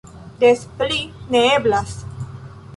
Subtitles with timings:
[0.43, 0.99] Des pli
[1.35, 1.95] ne eblas!